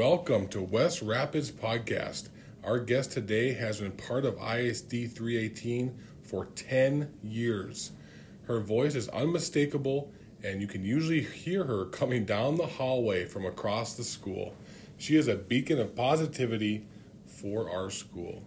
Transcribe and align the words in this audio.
Welcome 0.00 0.48
to 0.48 0.62
West 0.62 1.02
Rapids 1.02 1.50
Podcast. 1.50 2.30
Our 2.64 2.80
guest 2.80 3.12
today 3.12 3.52
has 3.52 3.82
been 3.82 3.92
part 3.92 4.24
of 4.24 4.38
ISD 4.40 5.12
318 5.12 5.94
for 6.22 6.46
10 6.46 7.12
years. 7.22 7.92
Her 8.44 8.60
voice 8.60 8.94
is 8.94 9.10
unmistakable, 9.10 10.10
and 10.42 10.62
you 10.62 10.66
can 10.66 10.86
usually 10.86 11.20
hear 11.20 11.64
her 11.64 11.84
coming 11.84 12.24
down 12.24 12.56
the 12.56 12.64
hallway 12.66 13.26
from 13.26 13.44
across 13.44 13.92
the 13.92 14.02
school. 14.02 14.54
She 14.96 15.16
is 15.16 15.28
a 15.28 15.36
beacon 15.36 15.78
of 15.78 15.94
positivity 15.94 16.86
for 17.26 17.70
our 17.70 17.90
school. 17.90 18.42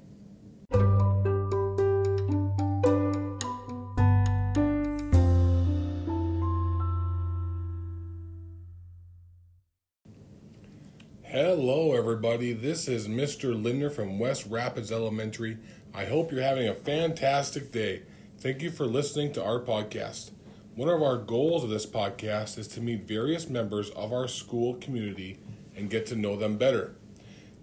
Everybody. 12.43 12.67
This 12.67 12.89
is 12.89 13.07
Mr. 13.07 13.61
Linder 13.61 13.89
from 13.89 14.19
West 14.19 14.47
Rapids 14.49 14.91
Elementary. 14.91 15.57
I 15.93 16.03
hope 16.03 16.29
you're 16.29 16.41
having 16.41 16.67
a 16.67 16.73
fantastic 16.73 17.71
day. 17.71 18.01
Thank 18.37 18.61
you 18.61 18.69
for 18.69 18.85
listening 18.85 19.31
to 19.33 19.43
our 19.43 19.61
podcast. 19.61 20.31
One 20.75 20.89
of 20.89 21.01
our 21.01 21.15
goals 21.15 21.63
of 21.63 21.69
this 21.69 21.85
podcast 21.85 22.57
is 22.57 22.67
to 22.69 22.81
meet 22.81 23.07
various 23.07 23.47
members 23.47 23.91
of 23.91 24.11
our 24.11 24.27
school 24.27 24.73
community 24.75 25.39
and 25.73 25.89
get 25.89 26.05
to 26.07 26.17
know 26.17 26.35
them 26.35 26.57
better. 26.57 26.95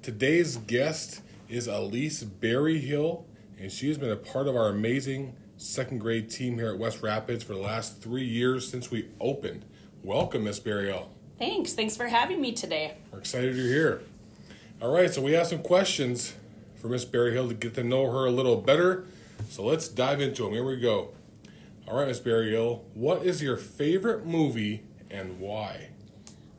Today's 0.01 0.57
guest 0.57 1.21
is 1.51 1.67
Elise 1.67 2.23
Berryhill, 2.25 3.27
and 3.59 3.71
she 3.71 3.89
has 3.89 3.99
been 3.99 4.11
a 4.11 4.17
part 4.17 4.49
of 4.49 4.57
our 4.57 4.69
amazing 4.69 5.35
second 5.59 5.99
grade 5.99 6.31
team 6.31 6.55
here 6.55 6.71
at 6.71 6.79
West 6.79 7.03
Rapids 7.03 7.45
for 7.45 7.53
the 7.53 7.61
last 7.61 8.01
three 8.01 8.27
years 8.27 8.67
since 8.67 8.91
we 8.91 9.11
opened. 9.21 9.67
Welcome, 10.03 10.45
Miss 10.45 10.59
Berryhill. 10.59 11.11
Thanks. 11.39 11.75
Thanks 11.75 11.99
for 11.99 12.07
having 12.07 12.41
me 12.41 12.53
today. 12.53 12.95
We're 13.13 13.19
excited 13.19 13.55
you're 13.57 13.67
here. 13.67 14.03
All 14.83 14.91
right, 14.91 15.13
so 15.13 15.21
we 15.21 15.33
have 15.33 15.47
some 15.47 15.63
questions 15.63 16.33
for 16.77 16.89
Miss 16.89 17.05
Berryhill 17.05 17.49
to 17.49 17.55
get 17.55 17.75
to 17.75 17.85
know 17.85 18.11
her 18.11 18.25
a 18.25 18.31
little 18.31 18.57
better. 18.57 19.05
So 19.51 19.63
let's 19.63 19.89
dive 19.89 20.23
into 20.23 20.45
them. 20.45 20.53
Here 20.53 20.65
we 20.65 20.81
go. 20.81 21.11
All 21.87 21.99
right, 21.99 22.09
Miss 22.09 22.19
Berryhill, 22.19 22.83
what 22.95 23.23
is 23.23 23.43
your 23.43 23.59
favorite 23.59 24.25
movie 24.25 24.85
and 25.11 25.39
why? 25.39 25.91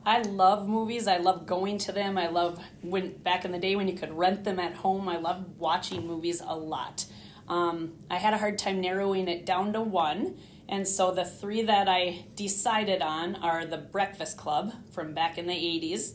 I 0.05 0.22
love 0.22 0.67
movies. 0.67 1.08
I 1.08 1.17
love 1.17 1.47
going 1.47 1.80
to 1.80 1.91
them. 1.91 2.16
I 2.16 2.28
love 2.28 2.59
when 2.83 3.17
back 3.17 3.44
in 3.44 3.52
the 3.52 3.58
day 3.58 3.75
when 3.75 3.88
you 3.88 3.95
could 3.95 4.13
rent 4.13 4.44
them 4.44 4.59
at 4.59 4.75
home. 4.75 5.09
I 5.09 5.17
love 5.17 5.58
watching 5.58 6.06
movies 6.06 6.44
a 6.45 6.56
lot. 6.56 7.06
Um, 7.47 7.94
I 8.11 8.17
had 8.17 8.35
a 8.35 8.38
hard 8.38 8.59
time 8.59 8.81
narrowing 8.81 9.30
it 9.30 9.47
down 9.47 9.73
to 9.73 9.81
one, 9.81 10.38
and 10.69 10.88
so 10.88 11.11
the 11.11 11.25
three 11.25 11.63
that 11.63 11.89
I 11.89 12.25
decided 12.35 13.02
on 13.02 13.35
are 13.38 13.66
The 13.66 13.80
Breakfast 13.80 14.38
Club 14.38 14.73
from 14.91 15.16
back 15.16 15.39
in 15.39 15.47
the 15.47 15.53
80s, 15.53 16.13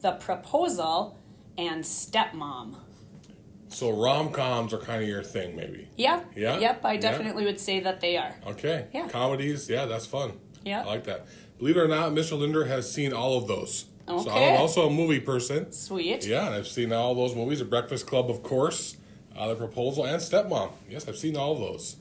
The 0.00 0.12
Proposal, 0.12 1.18
and 1.58 1.82
Stepmom. 1.84 2.76
So 3.68 3.90
rom 3.90 4.32
coms 4.32 4.72
are 4.74 4.78
kind 4.78 5.02
of 5.02 5.08
your 5.08 5.22
thing, 5.22 5.54
maybe. 5.54 5.88
Yeah. 5.96 6.20
Yeah? 6.34 6.58
Yep, 6.58 6.84
I 6.84 6.94
Yeah. 6.94 7.00
definitely 7.00 7.44
would 7.44 7.60
say 7.60 7.80
that 7.80 8.00
they 8.00 8.16
are. 8.16 8.34
Okay. 8.46 8.86
Yeah. 8.92 9.08
Comedies, 9.08 9.68
yeah, 9.70 9.86
that's 9.86 10.06
fun. 10.06 10.32
Yeah. 10.64 10.82
I 10.82 10.86
like 10.86 11.04
that. 11.04 11.26
Believe 11.58 11.76
it 11.76 11.80
or 11.80 11.88
not, 11.88 12.12
Mr. 12.12 12.38
Linder 12.38 12.64
has 12.64 12.90
seen 12.90 13.12
all 13.12 13.36
of 13.38 13.46
those. 13.46 13.84
Okay. 14.08 14.24
So 14.24 14.30
I'm 14.30 14.56
also 14.60 14.88
a 14.88 14.90
movie 14.90 15.20
person. 15.20 15.70
Sweet. 15.70 16.26
Yeah, 16.26 16.46
and 16.46 16.54
I've 16.56 16.66
seen 16.66 16.92
all 16.92 17.14
those 17.14 17.36
movies. 17.36 17.60
The 17.60 17.64
Breakfast 17.64 18.06
Club, 18.06 18.28
of 18.28 18.42
course, 18.42 18.96
uh, 19.36 19.48
The 19.48 19.54
Proposal, 19.54 20.04
and 20.04 20.20
Stepmom. 20.20 20.72
Yes, 20.88 21.06
I've 21.08 21.16
seen 21.16 21.36
all 21.36 21.52
of 21.52 21.60
those. 21.60 21.96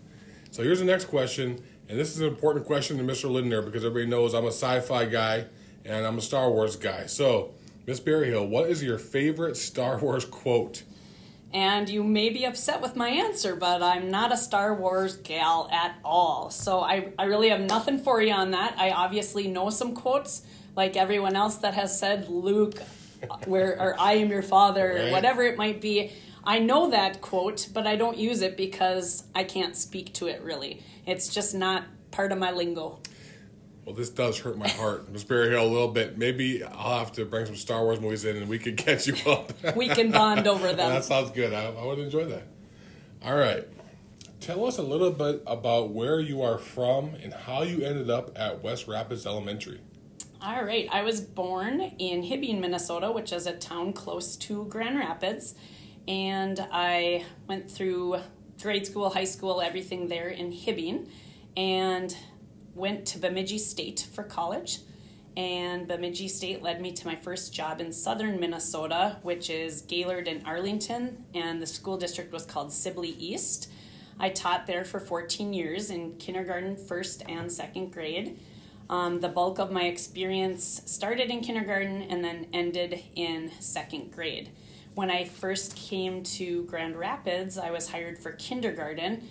So 0.49 0.63
here's 0.63 0.79
the 0.79 0.85
next 0.85 1.05
question, 1.05 1.61
and 1.87 1.99
this 1.99 2.15
is 2.15 2.21
an 2.21 2.27
important 2.27 2.65
question 2.65 2.97
to 2.97 3.03
Mr. 3.03 3.29
Lindner 3.29 3.61
because 3.61 3.85
everybody 3.85 4.09
knows 4.09 4.33
I'm 4.33 4.45
a 4.45 4.47
sci-fi 4.47 5.05
guy 5.05 5.45
and 5.85 6.05
I'm 6.07 6.17
a 6.17 6.21
Star 6.21 6.49
Wars 6.51 6.75
guy. 6.75 7.05
So, 7.05 7.51
Miss 7.89 7.99
Berryhill, 7.99 8.45
what 8.45 8.69
is 8.69 8.83
your 8.83 8.99
favorite 8.99 9.57
Star 9.57 9.97
Wars 9.97 10.23
quote? 10.23 10.83
And 11.51 11.89
you 11.89 12.03
may 12.03 12.29
be 12.29 12.45
upset 12.45 12.83
with 12.83 12.95
my 12.95 13.09
answer, 13.09 13.55
but 13.55 13.81
I'm 13.81 14.11
not 14.11 14.31
a 14.31 14.37
Star 14.37 14.75
Wars 14.75 15.17
gal 15.17 15.67
at 15.71 15.95
all. 16.05 16.51
So 16.51 16.81
I, 16.81 17.11
I 17.17 17.23
really 17.23 17.49
have 17.49 17.61
nothing 17.61 17.97
for 17.97 18.21
you 18.21 18.31
on 18.31 18.51
that. 18.51 18.75
I 18.77 18.91
obviously 18.91 19.47
know 19.47 19.71
some 19.71 19.95
quotes, 19.95 20.43
like 20.75 20.95
everyone 20.97 21.35
else 21.35 21.55
that 21.55 21.73
has 21.73 21.99
said 21.99 22.29
Luke, 22.29 22.79
where 23.45 23.75
or 23.81 23.99
I 23.99 24.17
am 24.17 24.29
your 24.29 24.43
father, 24.43 24.93
Right. 24.95 25.07
or 25.07 25.11
whatever 25.11 25.41
it 25.41 25.57
might 25.57 25.81
be. 25.81 26.11
I 26.43 26.59
know 26.59 26.91
that 26.91 27.21
quote, 27.21 27.69
but 27.73 27.87
I 27.87 27.95
don't 27.95 28.19
use 28.19 28.43
it 28.43 28.55
because 28.55 29.23
I 29.33 29.45
can't 29.45 29.75
speak 29.75 30.13
to 30.13 30.27
it 30.27 30.43
really. 30.43 30.83
It's 31.07 31.27
just 31.33 31.55
not 31.55 31.85
part 32.11 32.31
of 32.31 32.37
my 32.37 32.51
lingo. 32.51 32.99
Well, 33.89 33.95
this 33.95 34.11
does 34.11 34.37
hurt 34.37 34.55
my 34.55 34.67
heart, 34.67 35.11
Miss 35.11 35.23
Berryhill, 35.23 35.63
a 35.63 35.65
little 35.65 35.87
bit. 35.87 36.15
Maybe 36.15 36.63
I'll 36.63 36.99
have 36.99 37.11
to 37.13 37.25
bring 37.25 37.47
some 37.47 37.55
Star 37.55 37.81
Wars 37.83 37.99
movies 37.99 38.23
in 38.23 38.37
and 38.37 38.47
we 38.47 38.59
can 38.59 38.75
catch 38.75 39.07
you 39.07 39.15
up. 39.25 39.51
We 39.75 39.89
can 39.89 40.11
bond 40.11 40.47
over 40.47 40.67
them. 40.67 40.77
that 40.77 41.05
sounds 41.05 41.31
good. 41.31 41.55
I, 41.55 41.71
I 41.71 41.85
would 41.87 41.97
enjoy 41.97 42.25
that. 42.25 42.43
All 43.25 43.35
right. 43.35 43.67
Tell 44.41 44.63
us 44.67 44.77
a 44.77 44.83
little 44.83 45.09
bit 45.09 45.41
about 45.47 45.89
where 45.89 46.19
you 46.19 46.43
are 46.43 46.59
from 46.59 47.15
and 47.15 47.33
how 47.33 47.63
you 47.63 47.83
ended 47.83 48.11
up 48.11 48.37
at 48.37 48.61
West 48.61 48.87
Rapids 48.87 49.25
Elementary. 49.25 49.79
All 50.39 50.63
right. 50.63 50.87
I 50.91 51.01
was 51.01 51.19
born 51.19 51.81
in 51.81 52.21
Hibbing, 52.21 52.59
Minnesota, 52.59 53.11
which 53.11 53.33
is 53.33 53.47
a 53.47 53.53
town 53.53 53.93
close 53.93 54.35
to 54.35 54.65
Grand 54.65 54.99
Rapids. 54.99 55.55
And 56.07 56.63
I 56.71 57.25
went 57.47 57.71
through 57.71 58.19
grade 58.61 58.85
school, 58.85 59.09
high 59.09 59.23
school, 59.23 59.61
everything 59.61 60.09
there 60.09 60.29
in 60.29 60.51
Hibbing. 60.51 61.09
And 61.57 62.15
went 62.75 63.05
to 63.07 63.19
Bemidji 63.19 63.57
State 63.57 64.07
for 64.13 64.23
college. 64.23 64.79
And 65.37 65.87
Bemidji 65.87 66.27
State 66.27 66.61
led 66.61 66.81
me 66.81 66.91
to 66.91 67.07
my 67.07 67.15
first 67.15 67.53
job 67.53 67.79
in 67.79 67.91
southern 67.91 68.39
Minnesota, 68.39 69.17
which 69.21 69.49
is 69.49 69.81
Gaylord 69.83 70.27
and 70.27 70.45
Arlington. 70.45 71.23
And 71.33 71.61
the 71.61 71.67
school 71.67 71.97
district 71.97 72.33
was 72.33 72.45
called 72.45 72.73
Sibley 72.73 73.15
East. 73.17 73.71
I 74.19 74.29
taught 74.29 74.67
there 74.67 74.83
for 74.83 74.99
14 74.99 75.53
years 75.53 75.89
in 75.89 76.17
kindergarten, 76.17 76.75
first, 76.75 77.23
and 77.29 77.49
second 77.49 77.91
grade. 77.93 78.37
Um, 78.89 79.21
the 79.21 79.29
bulk 79.29 79.59
of 79.59 79.71
my 79.71 79.83
experience 79.83 80.81
started 80.85 81.29
in 81.29 81.41
kindergarten 81.41 82.01
and 82.01 82.23
then 82.23 82.47
ended 82.51 83.03
in 83.15 83.51
second 83.59 84.11
grade. 84.11 84.49
When 84.95 85.11
I 85.11 85.23
first 85.23 85.75
came 85.75 86.23
to 86.23 86.63
Grand 86.63 86.97
Rapids, 86.97 87.57
I 87.57 87.71
was 87.71 87.89
hired 87.89 88.17
for 88.17 88.31
kindergarten 88.33 89.29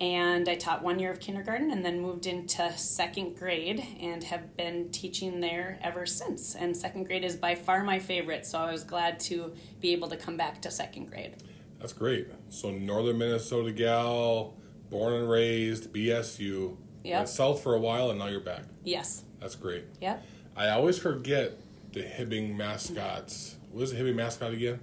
and 0.00 0.48
I 0.48 0.56
taught 0.56 0.82
one 0.82 0.98
year 0.98 1.10
of 1.10 1.20
kindergarten 1.20 1.70
and 1.70 1.84
then 1.84 2.00
moved 2.00 2.26
into 2.26 2.76
second 2.76 3.38
grade 3.38 3.84
and 4.00 4.24
have 4.24 4.56
been 4.56 4.90
teaching 4.90 5.40
there 5.40 5.78
ever 5.82 6.04
since. 6.04 6.54
And 6.54 6.76
second 6.76 7.04
grade 7.04 7.24
is 7.24 7.36
by 7.36 7.54
far 7.54 7.84
my 7.84 7.98
favorite, 7.98 8.44
so 8.44 8.58
I 8.58 8.72
was 8.72 8.82
glad 8.82 9.20
to 9.20 9.52
be 9.80 9.92
able 9.92 10.08
to 10.08 10.16
come 10.16 10.36
back 10.36 10.60
to 10.62 10.70
second 10.70 11.10
grade. 11.10 11.36
That's 11.78 11.92
great. 11.92 12.28
So, 12.48 12.70
Northern 12.70 13.18
Minnesota 13.18 13.70
gal, 13.70 14.54
born 14.90 15.12
and 15.12 15.30
raised, 15.30 15.92
BSU. 15.92 16.76
Went 17.04 17.28
south 17.28 17.62
for 17.62 17.74
a 17.74 17.78
while 17.80 18.10
and 18.10 18.18
now 18.18 18.26
you're 18.26 18.40
back. 18.40 18.62
Yes. 18.82 19.24
That's 19.40 19.54
great. 19.54 19.84
Yeah. 20.00 20.18
I 20.56 20.70
always 20.70 20.98
forget 20.98 21.58
the 21.92 22.02
Hibbing 22.02 22.56
mascots. 22.56 23.56
What 23.70 23.82
is 23.82 23.92
the 23.92 23.98
Hibbing 23.98 24.14
mascot 24.14 24.52
again? 24.52 24.80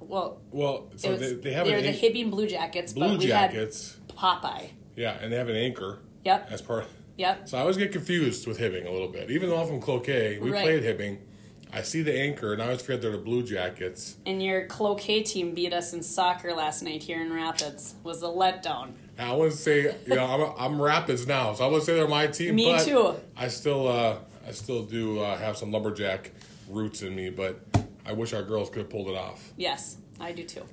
Well, 0.00 0.40
Well, 0.50 0.88
so 0.96 1.12
was, 1.12 1.20
they, 1.20 1.34
they 1.34 1.52
have 1.52 1.66
they're 1.66 1.78
an 1.78 1.84
the 1.84 1.92
Hibbing 1.92 2.30
Blue 2.30 2.46
Jackets, 2.46 2.92
blue 2.92 3.08
but 3.08 3.18
we 3.18 3.26
jackets. 3.26 3.96
had 4.08 4.16
Popeye. 4.16 4.70
Yeah, 4.96 5.16
and 5.20 5.32
they 5.32 5.36
have 5.36 5.48
an 5.48 5.56
anchor 5.56 5.98
Yep. 6.24 6.48
as 6.50 6.62
part. 6.62 6.86
Yep. 7.16 7.48
So 7.48 7.58
I 7.58 7.60
always 7.62 7.76
get 7.76 7.92
confused 7.92 8.46
with 8.46 8.58
Hibbing 8.58 8.86
a 8.86 8.90
little 8.90 9.08
bit. 9.08 9.30
Even 9.30 9.48
though 9.48 9.60
I'm 9.60 9.66
from 9.66 9.80
Cloquet, 9.80 10.38
we 10.38 10.50
Right. 10.50 10.62
played 10.62 10.82
Hibbing. 10.84 11.18
I 11.72 11.82
see 11.82 12.02
the 12.02 12.16
anchor, 12.16 12.52
and 12.52 12.62
I 12.62 12.66
always 12.66 12.82
forget 12.82 13.02
they're 13.02 13.10
the 13.10 13.18
Blue 13.18 13.42
Jackets. 13.42 14.16
And 14.26 14.40
your 14.40 14.66
Cloquet 14.66 15.24
team 15.24 15.54
beat 15.54 15.72
us 15.72 15.92
in 15.92 16.02
soccer 16.04 16.54
last 16.54 16.82
night 16.82 17.02
here 17.02 17.20
in 17.20 17.32
Rapids. 17.32 17.96
Was 18.04 18.22
a 18.22 18.26
letdown. 18.26 18.92
And 19.18 19.28
I 19.30 19.34
wouldn't 19.34 19.58
say, 19.58 19.94
you 20.06 20.14
know, 20.14 20.24
I'm, 20.58 20.72
I'm 20.74 20.80
Rapids 20.82 21.26
now, 21.26 21.52
so 21.54 21.64
I 21.64 21.66
wouldn't 21.66 21.84
say 21.84 21.94
they're 21.94 22.06
my 22.06 22.28
team. 22.28 22.54
Me 22.54 22.72
but 22.72 22.84
too. 22.84 23.14
I 23.36 23.48
still, 23.48 23.88
uh, 23.88 24.18
I 24.46 24.52
still 24.52 24.82
do 24.84 25.18
uh, 25.20 25.36
have 25.36 25.56
some 25.56 25.72
lumberjack 25.72 26.30
roots 26.68 27.02
in 27.02 27.14
me, 27.14 27.30
but 27.30 27.60
I 28.06 28.12
wish 28.12 28.32
our 28.32 28.42
girls 28.42 28.68
could 28.68 28.78
have 28.78 28.90
pulled 28.90 29.08
it 29.08 29.16
off. 29.16 29.52
Yes, 29.56 29.96
I 30.20 30.32
do 30.32 30.44
too. 30.44 30.64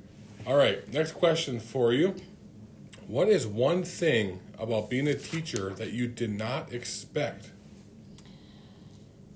All 0.46 0.56
right, 0.56 0.92
next 0.92 1.14
question 1.14 1.60
for 1.60 1.94
you. 1.94 2.16
What 3.08 3.30
is 3.30 3.46
one 3.46 3.84
thing 3.84 4.40
about 4.58 4.90
being 4.90 5.08
a 5.08 5.16
teacher 5.16 5.72
that 5.72 5.92
you 5.92 6.08
did 6.08 6.32
not 6.32 6.72
expect? 6.74 7.52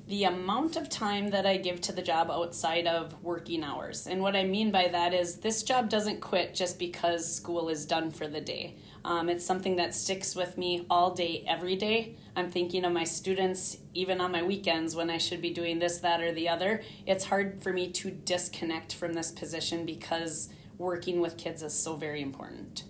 The 0.08 0.24
amount 0.24 0.76
of 0.76 0.88
time 0.88 1.30
that 1.30 1.48
I 1.48 1.58
give 1.58 1.82
to 1.82 1.92
the 1.92 2.02
job 2.02 2.30
outside 2.30 2.86
of 2.86 3.24
working 3.24 3.64
hours. 3.64 4.06
And 4.06 4.22
what 4.22 4.36
I 4.36 4.44
mean 4.44 4.72
by 4.72 4.88
that 4.90 5.16
is 5.16 5.38
this 5.38 5.64
job 5.64 5.90
doesn't 5.90 6.22
quit 6.22 6.54
just 6.54 6.78
because 6.78 7.34
school 7.34 7.70
is 7.70 7.88
done 7.88 8.12
for 8.12 8.28
the 8.28 8.42
day. 8.42 8.76
Um, 9.04 9.30
it's 9.30 9.46
something 9.46 9.78
that 9.78 9.96
sticks 9.96 10.36
with 10.36 10.58
me 10.58 10.86
all 10.92 11.14
day, 11.14 11.44
every 11.48 11.76
day. 11.76 12.18
I'm 12.36 12.52
thinking 12.52 12.86
of 12.86 12.94
my 12.94 13.04
students, 13.04 13.78
even 13.96 14.22
on 14.22 14.32
my 14.32 14.44
weekends 14.44 14.96
when 14.96 15.10
I 15.10 15.18
should 15.18 15.42
be 15.42 15.52
doing 15.52 15.80
this, 15.80 15.98
that, 16.00 16.22
or 16.22 16.32
the 16.32 16.50
other. 16.50 16.84
It's 17.08 17.26
hard 17.26 17.64
for 17.64 17.74
me 17.74 17.92
to 17.94 18.12
disconnect 18.12 18.94
from 18.94 19.14
this 19.14 19.32
position 19.32 19.86
because 19.86 20.50
working 20.78 21.20
with 21.20 21.38
kids 21.38 21.64
is 21.64 21.74
so 21.74 21.96
very 21.96 22.22
important. 22.22 22.84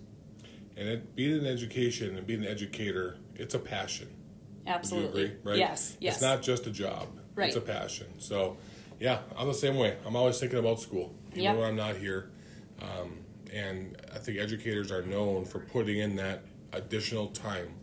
And 0.76 0.88
it, 0.88 1.16
being 1.16 1.38
in 1.38 1.46
education 1.46 2.16
and 2.18 2.26
being 2.26 2.44
an 2.44 2.50
educator, 2.50 3.16
it's 3.34 3.54
a 3.54 3.58
passion. 3.58 4.08
Absolutely. 4.66 5.24
agree? 5.24 5.36
Right? 5.44 5.58
Yes, 5.58 5.96
yes. 6.00 6.14
It's 6.14 6.22
not 6.22 6.42
just 6.42 6.66
a 6.66 6.70
job. 6.70 7.08
Right. 7.34 7.48
It's 7.48 7.56
a 7.56 7.60
passion. 7.60 8.06
So 8.18 8.56
Yeah, 8.98 9.18
I'm 9.36 9.46
the 9.46 9.52
same 9.54 9.76
way. 9.76 9.96
I'm 10.06 10.16
always 10.16 10.38
thinking 10.40 10.58
about 10.58 10.80
school, 10.80 11.14
even 11.32 11.42
Yep. 11.42 11.56
when 11.56 11.66
I'm 11.66 11.76
not 11.76 11.96
here. 11.96 12.30
Um, 12.80 13.18
and 13.52 13.96
I 14.14 14.18
think 14.18 14.38
educators 14.38 14.90
are 14.90 15.02
known 15.02 15.44
for 15.44 15.58
putting 15.60 15.98
in 15.98 16.16
that 16.16 16.44
additional 16.72 17.28
time 17.28 17.74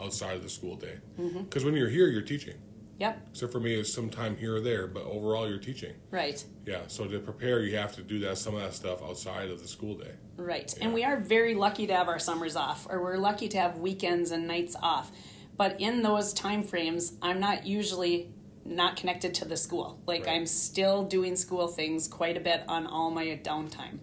outside 0.00 0.36
of 0.36 0.42
the 0.42 0.48
school 0.50 0.76
day. 0.76 0.98
Mm-hmm. 1.18 1.42
Because 1.44 1.64
when 1.64 1.74
you're 1.74 1.88
here, 1.88 2.06
you're 2.08 2.20
teaching. 2.22 2.56
Yep, 2.98 3.28
Except 3.32 3.50
for 3.50 3.58
me, 3.60 3.74
it's 3.74 3.92
some 3.92 4.10
time 4.10 4.36
here 4.36 4.56
or 4.56 4.60
there, 4.60 4.86
but 4.86 5.02
overall, 5.04 5.48
you're 5.48 5.58
teaching. 5.58 5.94
right. 6.12 6.44
Yeah, 6.66 6.82
so 6.86 7.06
to 7.06 7.18
prepare, 7.18 7.60
you 7.60 7.76
have 7.76 7.94
to 7.96 8.02
do 8.02 8.20
that 8.20 8.38
some 8.38 8.54
of 8.54 8.60
that 8.60 8.74
stuff 8.74 9.02
outside 9.02 9.50
of 9.50 9.60
the 9.60 9.66
school 9.66 9.96
day. 9.96 10.12
Right. 10.36 10.72
Yeah. 10.78 10.84
And 10.84 10.94
we 10.94 11.02
are 11.02 11.16
very 11.18 11.54
lucky 11.54 11.86
to 11.88 11.94
have 11.94 12.06
our 12.08 12.20
summers 12.20 12.54
off, 12.54 12.86
or 12.88 13.02
we're 13.02 13.16
lucky 13.16 13.48
to 13.48 13.58
have 13.58 13.78
weekends 13.78 14.30
and 14.30 14.46
nights 14.46 14.76
off. 14.80 15.10
But 15.56 15.80
in 15.80 16.02
those 16.02 16.32
time 16.32 16.62
frames, 16.62 17.12
I'm 17.22 17.40
not 17.40 17.66
usually 17.66 18.30
not 18.64 18.96
connected 18.96 19.34
to 19.34 19.44
the 19.44 19.56
school. 19.56 19.98
Like 20.06 20.26
Right. 20.26 20.36
I'm 20.36 20.46
still 20.46 21.04
doing 21.04 21.36
school 21.36 21.68
things 21.68 22.08
quite 22.08 22.36
a 22.36 22.40
bit 22.40 22.62
on 22.68 22.86
all 22.86 23.10
my 23.10 23.26
downtime. 23.42 23.98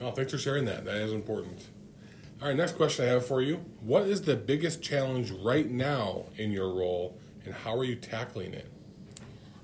Well, 0.00 0.12
thanks 0.12 0.32
for 0.32 0.38
sharing 0.38 0.64
that. 0.64 0.84
That 0.84 0.96
is 0.96 1.12
important. 1.12 1.68
All 2.40 2.48
right, 2.48 2.56
next 2.56 2.72
question 2.76 3.04
I 3.04 3.08
have 3.08 3.26
for 3.26 3.42
you. 3.42 3.56
What 3.82 4.04
is 4.04 4.22
the 4.22 4.34
biggest 4.34 4.80
challenge 4.80 5.30
right 5.30 5.70
now 5.70 6.24
in 6.38 6.52
your 6.52 6.72
role, 6.72 7.18
and 7.44 7.52
how 7.52 7.76
are 7.76 7.84
you 7.84 7.96
tackling 7.96 8.54
it? 8.54 8.66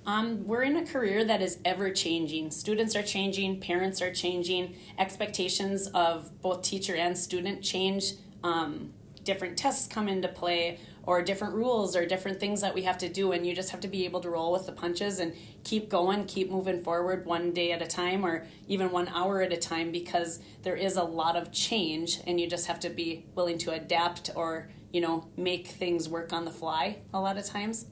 Um, 0.04 0.46
we're 0.46 0.62
in 0.62 0.76
a 0.76 0.86
career 0.86 1.24
that 1.24 1.40
is 1.40 1.58
ever 1.64 1.90
changing. 1.90 2.50
Students 2.50 2.94
are 2.94 3.02
changing, 3.02 3.60
parents 3.60 4.02
are 4.02 4.12
changing, 4.12 4.76
expectations 4.98 5.88
of 5.88 6.30
both 6.42 6.62
teacher 6.62 6.94
and 6.94 7.16
student 7.16 7.62
change. 7.62 8.12
Um, 8.44 8.92
different 9.26 9.58
tests 9.58 9.86
come 9.86 10.08
into 10.08 10.28
play, 10.28 10.78
or 11.02 11.20
different 11.20 11.54
rules, 11.54 11.94
or 11.94 12.06
different 12.06 12.40
things 12.40 12.62
that 12.62 12.74
we 12.74 12.82
have 12.82 12.96
to 12.98 13.08
do, 13.08 13.32
and 13.32 13.46
you 13.46 13.54
just 13.54 13.70
have 13.70 13.80
to 13.80 13.88
be 13.88 14.06
able 14.06 14.20
to 14.20 14.30
roll 14.30 14.52
with 14.52 14.64
the 14.64 14.72
punches 14.72 15.18
and 15.18 15.34
keep 15.62 15.90
going, 15.90 16.24
keep 16.24 16.50
moving 16.50 16.80
forward 16.80 17.26
one 17.26 17.52
day 17.52 17.72
at 17.72 17.82
a 17.82 17.86
time, 17.86 18.24
or 18.24 18.46
even 18.66 18.90
one 18.90 19.08
hour 19.08 19.42
at 19.42 19.52
a 19.52 19.56
time, 19.56 19.92
because 19.92 20.40
there 20.62 20.76
is 20.76 20.96
a 20.96 21.02
lot 21.02 21.36
of 21.36 21.52
change, 21.52 22.20
and 22.26 22.40
you 22.40 22.48
just 22.48 22.66
have 22.66 22.80
to 22.80 22.88
be 22.88 23.26
willing 23.34 23.58
to 23.58 23.72
adapt 23.72 24.30
or 24.34 24.70
you 24.92 25.00
know 25.00 25.26
make 25.36 25.66
things 25.66 26.08
work 26.08 26.32
on 26.32 26.46
the 26.46 26.50
fly 26.50 26.96
a 27.12 27.20
lot 27.20 27.36
of 27.36 27.44
times. 27.44 27.86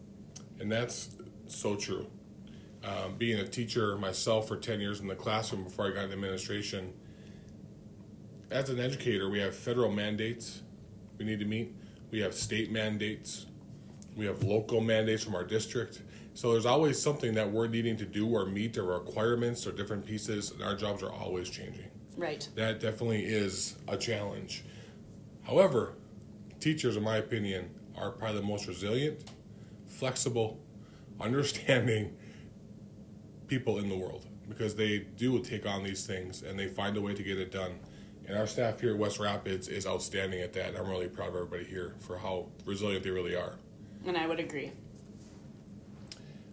And 0.59 0.73
that's 0.73 1.11
so 1.47 1.77
true. 1.77 2.07
Um, 2.85 3.17
being 3.17 3.39
a 3.41 3.47
teacher 3.47 3.97
myself 3.97 4.47
for 4.47 4.57
10 4.57 4.79
years 4.81 5.01
in 5.01 5.09
the 5.09 5.15
classroom 5.15 5.65
before 5.65 5.87
I 5.87 5.91
got 5.91 6.05
into 6.05 6.15
administration, 6.15 6.93
as 8.51 8.69
an 8.69 8.79
educator, 8.79 9.31
we 9.31 9.41
have 9.41 9.55
federal 9.55 9.91
mandates 9.91 10.63
we 11.19 11.25
need 11.25 11.39
to 11.41 11.45
meet, 11.45 11.75
we 12.11 12.21
have 12.21 12.35
state 12.35 12.71
mandates, 12.71 13.47
we 14.17 14.27
have 14.27 14.43
local 14.43 14.81
mandates 14.81 15.23
from 15.23 15.35
our 15.35 15.45
district. 15.45 16.03
So 16.35 16.53
there's 16.53 16.67
always 16.67 17.01
something 17.01 17.35
that 17.35 17.51
we're 17.51 17.69
needing 17.69 17.97
to 17.99 18.05
do 18.05 18.29
or 18.29 18.47
meet 18.47 18.77
or 18.77 18.85
requirements 18.85 19.67
or 19.67 19.73
different 19.73 20.05
pieces, 20.05 20.51
and 20.51 20.63
our 20.63 20.75
jobs 20.75 21.03
are 21.03 21.13
always 21.13 21.49
changing. 21.49 21.89
Right. 22.17 22.49
That 22.55 22.81
definitely 22.81 23.25
is 23.25 23.77
a 23.89 23.97
challenge. 23.97 24.65
However, 25.43 25.95
teachers, 26.61 26.97
in 26.97 27.03
my 27.03 27.17
opinion, 27.17 27.71
are 27.97 28.11
probably 28.11 28.41
the 28.41 28.47
most 28.47 28.67
resilient, 28.67 29.31
flexible, 29.87 30.61
understanding 31.21 32.17
people 33.47 33.79
in 33.79 33.89
the 33.89 33.97
world 33.97 34.27
because 34.49 34.75
they 34.75 34.99
do 35.17 35.39
take 35.41 35.67
on 35.67 35.83
these 35.83 36.07
things 36.07 36.43
and 36.43 36.59
they 36.59 36.67
find 36.67 36.97
a 36.97 37.01
way 37.01 37.15
to 37.15 37.23
get 37.23 37.39
it 37.39 37.51
done. 37.51 37.79
And 38.27 38.39
our 38.39 38.47
staff 38.47 38.81
here 38.81 38.93
at 38.93 38.99
West 38.99 39.19
Rapids 39.19 39.69
is 39.69 39.87
outstanding 39.87 40.41
at 40.41 40.53
that. 40.55 40.69
And 40.69 40.79
I'm 40.79 40.89
really 40.89 41.09
proud 41.09 41.29
of 41.29 41.37
everybody 41.37 41.65
here 41.65 41.95
for 42.01 42.19
how 42.19 42.47
resilient 42.65 43.05
they 43.05 43.11
really 43.11 43.37
are. 43.37 43.57
And 44.07 44.17
I 44.17 44.27
would 44.27 44.41
agree. 44.41 44.73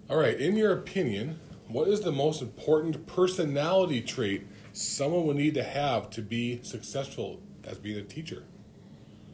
All 0.09 0.17
right, 0.17 0.37
in 0.37 0.57
your 0.57 0.73
opinion, 0.73 1.39
what 1.67 1.87
is 1.87 2.01
the 2.01 2.11
most 2.11 2.41
important 2.41 3.07
personality 3.07 4.01
trait 4.01 4.45
someone 4.73 5.25
would 5.27 5.37
need 5.37 5.53
to 5.53 5.63
have 5.63 6.09
to 6.11 6.21
be 6.21 6.59
successful 6.63 7.41
as 7.63 7.77
being 7.77 7.97
a 7.97 8.03
teacher? 8.03 8.43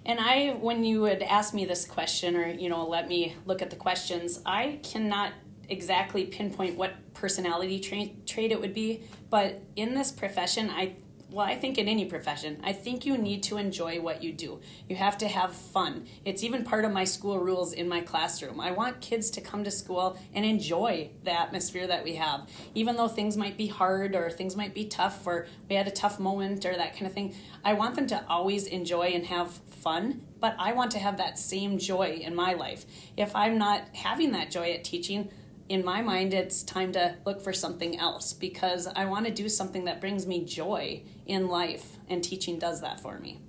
And 0.06 0.20
I, 0.20 0.52
when 0.52 0.84
you 0.84 1.02
would 1.02 1.22
ask 1.24 1.54
me 1.54 1.66
this 1.66 1.86
question, 1.86 2.36
or 2.36 2.48
you 2.48 2.70
know, 2.70 2.88
let 2.88 3.08
me 3.08 3.36
look 3.46 3.62
at 3.62 3.70
the 3.70 3.76
questions, 3.76 4.40
I 4.46 4.80
cannot 4.84 5.34
exactly 5.68 6.26
pinpoint 6.26 6.78
what 6.78 6.94
personality 7.14 7.80
trait 7.80 8.26
trait 8.26 8.52
it 8.52 8.62
would 8.62 8.74
be. 8.74 9.04
But 9.30 9.62
in 9.76 9.96
this 9.96 10.12
profession, 10.12 10.70
I, 10.70 10.96
well, 11.30 11.46
I 11.46 11.56
think 11.56 11.78
in 11.78 11.90
any 11.90 12.06
profession, 12.06 12.62
I 12.64 12.72
think 12.72 13.06
you 13.06 13.18
need 13.18 13.44
to 13.44 13.58
enjoy 13.58 14.00
what 14.00 14.24
you 14.24 14.32
do. 14.32 14.62
You 14.88 14.96
have 14.96 15.18
to 15.18 15.28
have 15.28 15.54
fun. 15.54 16.08
It's 16.24 16.42
even 16.42 16.64
part 16.64 16.86
of 16.86 16.94
my 16.94 17.04
school 17.04 17.38
rules 17.38 17.74
in 17.74 17.90
my 17.90 18.00
classroom. 18.00 18.62
I 18.62 18.72
want 18.72 19.02
kids 19.02 19.30
to 19.32 19.42
come 19.42 19.66
to 19.66 19.72
school 19.72 20.18
and 20.34 20.46
enjoy 20.46 21.10
the 21.26 21.38
atmosphere 21.38 21.86
that 21.88 22.06
we 22.06 22.16
have, 22.16 22.48
even 22.76 22.96
though 22.96 23.10
things 23.10 23.36
might 23.36 23.58
be 23.58 23.68
hard 23.68 24.16
or 24.16 24.30
things 24.30 24.56
might 24.56 24.74
be 24.74 24.86
tough 24.86 25.28
or 25.28 25.48
we 25.68 25.76
had 25.76 25.88
a 25.88 25.92
tough 25.92 26.18
moment 26.18 26.66
or 26.66 26.74
that 26.76 26.94
kind 26.94 27.08
of 27.08 27.14
thing. 27.14 27.36
I 27.64 27.74
want 27.74 27.96
them 27.96 28.08
to 28.08 28.24
always 28.30 28.66
enjoy 28.66 29.08
and 29.08 29.26
have 29.26 29.52
fun, 29.52 30.22
but 30.40 30.56
I 30.58 30.72
want 30.72 30.92
to 30.92 31.00
have 31.00 31.18
that 31.18 31.38
same 31.38 31.78
joy 31.78 32.22
in 32.22 32.36
my 32.36 32.54
life. 32.54 32.86
If 33.18 33.36
I'm 33.36 33.58
not 33.58 33.84
having 33.94 34.32
that 34.32 34.50
joy 34.50 34.72
at 34.72 34.86
teaching, 34.86 35.30
in 35.70 35.84
my 35.84 36.02
mind, 36.02 36.34
it's 36.34 36.64
time 36.64 36.92
to 36.94 37.16
look 37.26 37.42
for 37.42 37.54
something 37.54 38.00
else 38.00 38.34
because 38.34 38.88
I 38.88 39.06
want 39.06 39.26
to 39.26 39.32
do 39.32 39.50
something 39.50 39.86
that 39.86 40.00
brings 40.00 40.26
me 40.26 40.46
joy 40.46 41.04
in 41.26 41.48
life, 41.48 41.98
and 42.10 42.24
teaching 42.24 42.58
does 42.58 42.82
that 42.82 43.00
for 43.00 43.20
me. 43.20 43.42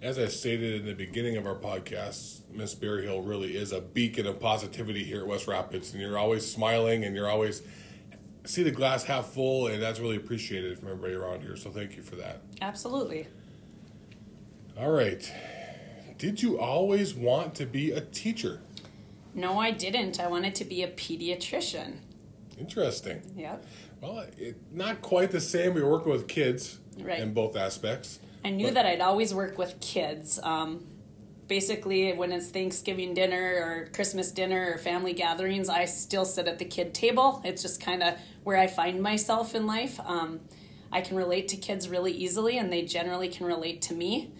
As 0.00 0.18
I 0.18 0.26
stated 0.26 0.80
in 0.80 0.86
the 0.86 0.94
beginning 0.94 1.36
of 1.36 1.46
our 1.46 1.54
podcast, 1.54 2.40
Miss 2.50 2.74
Berryhill 2.74 3.22
really 3.22 3.56
is 3.56 3.70
a 3.70 3.80
beacon 3.80 4.26
of 4.26 4.40
positivity 4.40 5.04
here 5.04 5.20
at 5.20 5.26
West 5.26 5.46
Rapids, 5.46 5.92
and 5.92 6.00
you're 6.00 6.18
always 6.18 6.50
smiling 6.50 7.04
and 7.04 7.14
you're 7.14 7.28
always 7.28 7.62
see 8.44 8.62
the 8.62 8.70
glass 8.70 9.04
half 9.04 9.26
full, 9.26 9.68
and 9.68 9.80
that's 9.80 10.00
really 10.00 10.16
appreciated 10.16 10.78
from 10.78 10.88
everybody 10.88 11.14
around 11.14 11.42
here. 11.42 11.56
So 11.56 11.70
thank 11.70 11.96
you 11.96 12.02
for 12.02 12.16
that. 12.16 12.40
Absolutely. 12.60 13.28
All 14.76 14.90
right, 14.90 15.30
did 16.18 16.42
you 16.42 16.58
always 16.58 17.14
want 17.14 17.54
to 17.56 17.66
be 17.66 17.92
a 17.92 18.00
teacher? 18.00 18.60
No, 19.34 19.58
I 19.58 19.70
didn't. 19.70 20.20
I 20.20 20.28
wanted 20.28 20.54
to 20.56 20.64
be 20.64 20.82
a 20.82 20.88
pediatrician. 20.88 21.98
Interesting. 22.58 23.22
Yep. 23.36 23.64
Well, 24.00 24.26
it, 24.36 24.56
not 24.72 25.00
quite 25.00 25.30
the 25.30 25.40
same. 25.40 25.74
We 25.74 25.82
were 25.82 25.90
working 25.90 26.12
with 26.12 26.28
kids 26.28 26.78
Right. 27.00 27.20
in 27.20 27.32
both 27.32 27.56
aspects. 27.56 28.18
I 28.44 28.50
knew 28.50 28.66
But- 28.66 28.74
that 28.74 28.86
I'd 28.86 29.00
always 29.00 29.32
work 29.34 29.56
with 29.58 29.80
kids. 29.80 30.38
Um, 30.42 30.86
basically, 31.48 32.12
when 32.12 32.32
it's 32.32 32.48
Thanksgiving 32.48 33.14
dinner 33.14 33.40
or 33.64 33.88
Christmas 33.94 34.30
dinner 34.30 34.72
or 34.74 34.78
family 34.78 35.12
gatherings, 35.12 35.68
I 35.68 35.84
still 35.86 36.24
sit 36.24 36.46
at 36.46 36.58
the 36.58 36.64
kid 36.64 36.92
table. 36.94 37.40
It's 37.44 37.62
just 37.62 37.80
kind 37.80 38.02
of 38.02 38.14
where 38.44 38.56
I 38.58 38.66
find 38.66 39.00
myself 39.02 39.54
in 39.54 39.66
life. 39.66 39.98
Um, 40.04 40.40
I 40.90 41.00
can 41.00 41.16
relate 41.16 41.48
to 41.48 41.56
kids 41.56 41.88
really 41.88 42.12
easily, 42.12 42.58
and 42.58 42.70
they 42.72 42.82
generally 42.82 43.28
can 43.28 43.46
relate 43.46 43.80
to 43.82 43.94
me. 43.94 44.32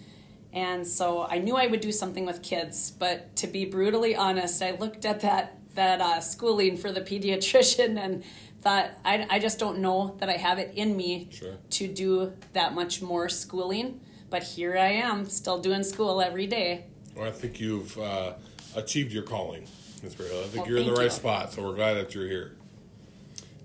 And 0.52 0.86
so 0.86 1.22
I 1.24 1.38
knew 1.38 1.56
I 1.56 1.66
would 1.66 1.80
do 1.80 1.92
something 1.92 2.26
with 2.26 2.42
kids. 2.42 2.90
But 2.90 3.34
to 3.36 3.46
be 3.46 3.64
brutally 3.64 4.14
honest, 4.14 4.62
I 4.62 4.72
looked 4.72 5.04
at 5.04 5.20
that 5.20 5.58
that 5.74 6.02
uh, 6.02 6.20
schooling 6.20 6.76
for 6.76 6.92
the 6.92 7.00
pediatrician 7.00 7.96
and 7.98 8.22
thought 8.60 8.90
I, 9.06 9.26
I 9.30 9.38
just 9.38 9.58
don't 9.58 9.78
know 9.78 10.16
that 10.20 10.28
I 10.28 10.34
have 10.36 10.58
it 10.58 10.72
in 10.74 10.94
me 10.96 11.28
Sure. 11.30 11.54
to 11.70 11.88
do 11.88 12.34
that 12.52 12.74
much 12.74 13.00
more 13.00 13.30
schooling. 13.30 14.00
But 14.28 14.42
here 14.42 14.76
I 14.76 14.88
am, 14.92 15.24
still 15.26 15.58
doing 15.60 15.82
school 15.82 16.20
every 16.20 16.46
day. 16.46 16.84
Well, 17.16 17.26
I 17.26 17.30
think 17.30 17.58
you've 17.58 17.98
uh, 17.98 18.34
achieved 18.76 19.12
your 19.12 19.22
calling, 19.22 19.66
Ms. 20.02 20.14
Berryhill. 20.14 20.40
I 20.40 20.42
think 20.44 20.56
Well, 20.64 20.68
you're 20.68 20.78
in 20.80 20.86
the 20.86 20.92
right 20.94 21.04
you. 21.04 21.10
spot, 21.10 21.52
so 21.52 21.62
we're 21.62 21.74
glad 21.74 21.94
that 21.94 22.14
you're 22.14 22.28
here. 22.28 22.52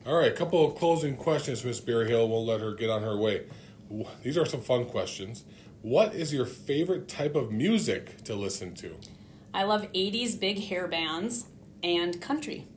All 0.06 0.16
right, 0.16 0.32
a 0.32 0.36
couple 0.36 0.66
of 0.66 0.76
closing 0.76 1.16
questions, 1.18 1.64
Ms. 1.66 1.82
Berryhill. 1.82 2.28
We'll 2.30 2.46
let 2.46 2.62
her 2.62 2.74
get 2.74 2.90
on 2.90 3.04
her 3.04 3.18
way. 3.18 3.44
These 4.24 4.38
are 4.38 4.46
some 4.46 4.62
fun 4.62 4.86
questions. 4.86 5.44
What 5.88 6.16
is 6.16 6.34
your 6.34 6.46
favorite 6.46 7.08
type 7.08 7.34
of 7.34 7.54
music 7.54 8.22
to 8.26 8.36
listen 8.36 8.76
to? 8.76 8.94
I 9.54 9.64
love 9.64 9.90
80s 9.94 10.38
big 10.38 10.62
hair 10.66 10.86
bands 10.86 11.46
and 11.82 12.20
country. 12.20 12.68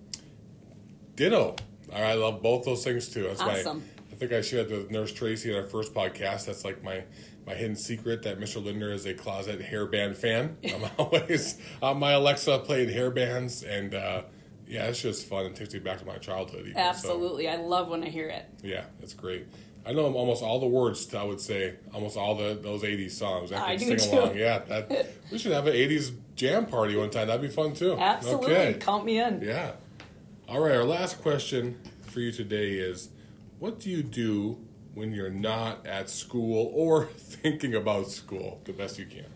Ditto. 1.17 1.57
I 1.93 2.15
love 2.15 2.41
both 2.41 2.65
those 2.65 2.85
things 2.85 3.09
too. 3.09 3.25
That's 3.25 3.41
Awesome. 3.41 3.79
my. 3.79 4.13
I 4.13 4.15
think 4.15 4.33
I 4.33 4.43
shared 4.43 4.71
with 4.71 4.93
Nurse 4.93 5.13
Tracy 5.13 5.51
in 5.51 5.57
our 5.57 5.65
first 5.67 5.93
podcast. 5.93 6.47
That's 6.47 6.65
like 6.65 6.85
my 6.85 7.03
my 7.49 7.55
hidden 7.55 7.75
secret 7.75 8.23
that 8.23 8.39
Mr. 8.39 8.65
Lindner 8.65 8.93
is 8.93 9.07
a 9.07 9.15
closet 9.15 9.61
hairband 9.61 10.15
fan. 10.15 10.57
I'm 10.73 10.89
always 10.97 11.59
on 11.83 11.99
my 11.99 12.13
Alexa 12.13 12.61
playing 12.61 12.91
hair 12.91 13.11
bands, 13.11 13.65
and 13.65 13.93
uh, 13.93 14.23
yeah, 14.69 14.85
it's 14.85 15.03
just 15.03 15.27
fun 15.27 15.47
and 15.47 15.57
takes 15.57 15.75
me 15.75 15.81
back 15.81 15.99
to 15.99 16.05
my 16.05 16.19
childhood. 16.19 16.61
Even, 16.61 16.75
so, 16.75 16.81
Absolutely. 16.81 17.49
I 17.49 17.57
love 17.57 17.89
when 17.89 18.05
I 18.05 18.09
hear 18.09 18.29
it. 18.29 18.47
yeah, 18.63 18.85
it's 19.03 19.15
great. 19.15 19.49
I 19.87 19.93
know 19.93 20.13
almost 20.13 20.43
all 20.43 20.61
the 20.61 20.67
words. 20.67 21.07
To, 21.07 21.19
I 21.19 21.25
would 21.25 21.41
say 21.41 21.75
almost 21.95 22.17
all 22.17 22.35
the 22.35 22.59
those 22.61 22.83
'80s 22.83 23.13
songs. 23.13 23.53
I 23.53 23.73
I 23.73 23.77
can 23.77 23.89
do 23.89 23.99
sing 23.99 24.11
too. 24.11 24.19
along. 24.19 24.37
Yeah, 24.37 24.59
that, 24.69 25.09
we 25.31 25.39
should 25.39 25.53
have 25.53 25.67
an 25.67 25.75
'80s 25.75 26.15
jam 26.37 26.67
party 26.67 26.97
one 26.97 27.11
time. 27.11 27.29
That'd 27.29 27.43
be 27.43 27.49
fun 27.49 27.75
too. 27.75 27.97
Absolutely. 27.99 28.55
Okay. 28.55 28.79
Count 28.79 29.05
me 29.05 29.19
in. 29.19 29.41
Yeah. 29.43 29.73
All 30.49 30.61
right, 30.61 30.75
our 30.75 30.85
last 30.85 31.23
question 31.23 31.81
for 32.03 32.21
you 32.21 32.33
today 32.33 32.73
is 32.73 33.11
what 33.59 33.79
do 33.79 33.89
you 33.91 34.03
do 34.03 34.59
when 34.95 35.13
you're 35.13 35.31
not 35.31 35.87
at 35.87 36.11
school 36.11 36.73
or 36.75 37.05
thinking 37.17 37.75
about 37.75 38.09
school 38.11 38.61
the 38.65 38.73
best 38.73 38.99
you 38.99 39.07
can? 39.07 39.27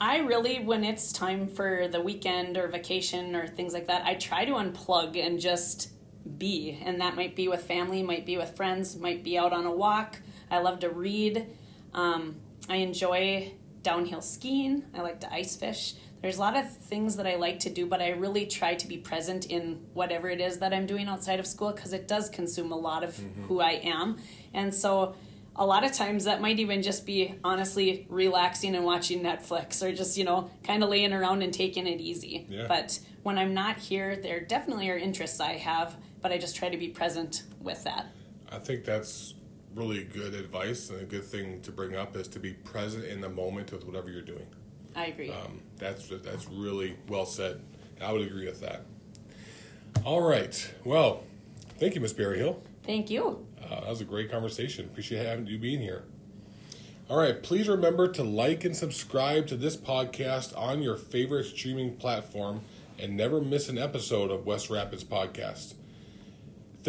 I 0.00 0.18
really, 0.20 0.60
when 0.60 0.82
it's 0.82 1.12
time 1.12 1.46
for 1.46 1.86
the 1.88 2.00
weekend 2.00 2.56
or 2.56 2.68
vacation 2.68 3.36
or 3.36 3.46
things 3.46 3.74
like 3.74 3.88
that, 3.88 4.06
I 4.06 4.14
try 4.14 4.46
to 4.46 4.52
unplug 4.52 5.14
and 5.22 5.38
just 5.38 5.90
be. 6.38 6.80
And 6.84 7.00
that 7.00 7.16
might 7.16 7.34
be 7.36 7.48
with 7.48 7.62
family, 7.62 8.02
might 8.02 8.26
be 8.26 8.36
with 8.36 8.56
friends, 8.56 8.96
might 8.96 9.22
be 9.22 9.38
out 9.38 9.52
on 9.52 9.66
a 9.66 9.72
walk. 9.72 10.20
I 10.50 10.58
love 10.58 10.80
to 10.80 10.90
read. 10.90 11.46
Um, 11.94 12.36
I 12.68 12.76
enjoy 12.76 13.52
downhill 13.82 14.20
skiing. 14.20 14.84
I 14.94 15.00
like 15.00 15.20
to 15.20 15.32
ice 15.32 15.56
fish. 15.56 15.94
There's 16.22 16.36
a 16.36 16.40
lot 16.40 16.56
of 16.56 16.70
things 16.70 17.16
that 17.16 17.26
I 17.26 17.36
like 17.36 17.60
to 17.60 17.70
do, 17.70 17.86
but 17.86 18.02
I 18.02 18.10
really 18.10 18.44
try 18.46 18.74
to 18.74 18.86
be 18.86 18.98
present 18.98 19.46
in 19.46 19.80
whatever 19.94 20.28
it 20.28 20.40
is 20.40 20.58
that 20.58 20.74
I'm 20.74 20.86
doing 20.86 21.08
outside 21.08 21.40
of 21.40 21.46
school 21.46 21.72
because 21.72 21.94
it 21.94 22.06
does 22.06 22.28
consume 22.28 22.72
a 22.72 22.76
lot 22.76 23.02
of 23.02 23.16
mm-hmm. 23.16 23.44
who 23.44 23.60
I 23.60 23.80
am. 23.82 24.18
And 24.52 24.74
so 24.74 25.14
a 25.56 25.64
lot 25.64 25.84
of 25.84 25.92
times 25.92 26.24
that 26.24 26.40
might 26.40 26.58
even 26.58 26.82
just 26.82 27.06
be 27.06 27.34
honestly 27.42 28.06
relaxing 28.10 28.74
and 28.76 28.84
watching 28.84 29.22
Netflix 29.22 29.82
or 29.82 29.92
just, 29.92 30.18
you 30.18 30.24
know, 30.24 30.50
kind 30.62 30.84
of 30.84 30.90
laying 30.90 31.12
around 31.12 31.42
and 31.42 31.54
taking 31.54 31.86
it 31.86 32.00
easy. 32.00 32.46
Yeah. 32.48 32.66
But 32.68 32.98
when 33.22 33.38
I'm 33.38 33.54
not 33.54 33.78
here, 33.78 34.16
there 34.16 34.40
definitely 34.40 34.90
are 34.90 34.96
interests 34.96 35.40
I 35.40 35.54
have, 35.54 35.96
but 36.22 36.32
I 36.32 36.38
just 36.38 36.56
try 36.56 36.68
to 36.68 36.76
be 36.76 36.88
present 36.88 37.44
with 37.60 37.84
that. 37.84 38.06
I 38.50 38.58
think 38.58 38.84
that's 38.84 39.34
really 39.74 40.04
good 40.04 40.34
advice 40.34 40.90
and 40.90 41.00
a 41.00 41.04
good 41.04 41.24
thing 41.24 41.60
to 41.62 41.70
bring 41.70 41.94
up 41.94 42.16
is 42.16 42.28
to 42.28 42.40
be 42.40 42.52
present 42.52 43.04
in 43.04 43.20
the 43.20 43.28
moment 43.28 43.72
with 43.72 43.86
whatever 43.86 44.10
you're 44.10 44.22
doing. 44.22 44.46
I 44.96 45.06
agree. 45.06 45.30
Um, 45.30 45.60
that's 45.76 46.08
that's 46.08 46.48
really 46.48 46.96
well 47.08 47.26
said. 47.26 47.60
I 48.00 48.12
would 48.12 48.22
agree 48.22 48.46
with 48.46 48.60
that. 48.60 48.82
All 50.04 50.22
right. 50.22 50.74
Well, 50.84 51.22
thank 51.78 51.94
you, 51.94 52.00
Miss 52.00 52.12
Berryhill. 52.12 52.62
Thank 52.84 53.10
you. 53.10 53.46
Uh, 53.62 53.80
that 53.80 53.88
was 53.88 54.00
a 54.00 54.04
great 54.04 54.30
conversation. 54.30 54.86
Appreciate 54.86 55.24
having 55.24 55.46
you 55.46 55.58
being 55.58 55.80
here. 55.80 56.04
All 57.08 57.18
right. 57.18 57.40
Please 57.42 57.68
remember 57.68 58.08
to 58.08 58.22
like 58.24 58.64
and 58.64 58.74
subscribe 58.74 59.46
to 59.48 59.56
this 59.56 59.76
podcast 59.76 60.56
on 60.56 60.82
your 60.82 60.96
favorite 60.96 61.44
streaming 61.44 61.96
platform 61.96 62.62
and 62.98 63.16
never 63.16 63.40
miss 63.40 63.68
an 63.68 63.78
episode 63.78 64.30
of 64.30 64.46
West 64.46 64.70
Rapids 64.70 65.04
Podcast. 65.04 65.74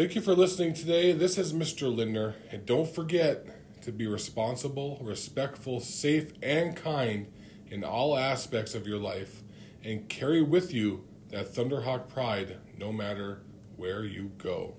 Thank 0.02 0.16
you 0.16 0.20
for 0.20 0.34
listening 0.34 0.74
today. 0.74 1.12
This 1.12 1.38
is 1.38 1.52
Mr. 1.52 1.82
Lindner, 1.94 2.34
and 2.50 2.66
don't 2.66 2.92
forget 2.92 3.46
to 3.82 3.92
be 3.92 4.08
responsible, 4.08 4.98
respectful, 5.00 5.78
safe, 5.78 6.32
and 6.42 6.74
kind 6.74 7.32
in 7.70 7.84
all 7.84 8.18
aspects 8.18 8.74
of 8.74 8.84
your 8.84 8.98
life, 8.98 9.44
and 9.84 10.08
carry 10.08 10.42
with 10.42 10.74
you 10.74 11.04
that 11.28 11.54
Thunderhawk 11.54 12.08
pride 12.08 12.56
no 12.76 12.90
matter 12.90 13.42
where 13.76 14.04
you 14.04 14.32
go. 14.38 14.74